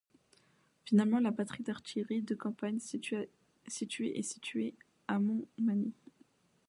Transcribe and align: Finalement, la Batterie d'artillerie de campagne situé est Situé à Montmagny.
Finalement, 0.83 1.19
la 1.19 1.29
Batterie 1.29 1.61
d'artillerie 1.61 2.23
de 2.23 2.33
campagne 2.33 2.79
situé 2.79 3.29
est 3.67 4.23
Situé 4.33 4.73
à 5.07 5.19
Montmagny. 5.19 5.93